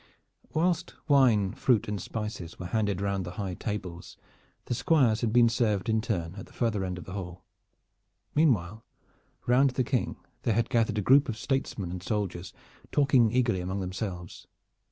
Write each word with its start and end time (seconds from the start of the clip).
Whilst 0.51 0.95
wine, 1.07 1.53
fruit 1.53 1.87
and 1.87 2.01
spices 2.01 2.57
were 2.57 2.65
handed 2.65 3.01
round 3.01 3.23
the 3.23 3.33
high 3.37 3.53
tables 3.53 4.17
the 4.65 4.73
squires 4.73 5.21
had 5.21 5.31
been 5.31 5.47
served 5.47 5.89
in 5.89 6.01
turn 6.01 6.33
at 6.37 6.47
the 6.47 6.53
farther 6.53 6.83
end 6.83 6.97
of 6.97 7.05
the 7.05 7.13
hall. 7.13 7.45
Meanwhile 8.33 8.83
round 9.45 9.69
the 9.69 9.83
King 9.83 10.15
there 10.41 10.55
had 10.55 10.69
gathered 10.71 10.97
a 10.97 11.01
group 11.03 11.29
of 11.29 11.37
statesmen 11.37 11.91
and 11.91 12.01
soldiers, 12.01 12.51
talking 12.91 13.31
eagerly 13.31 13.59
among 13.61 13.79
themselves. 13.79 14.47